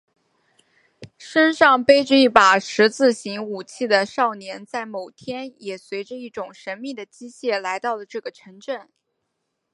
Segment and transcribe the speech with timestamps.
[1.15, 8.89] 身上背着一把十字型武器的少年在某天也随着一种神祕的机械来到这个城镇。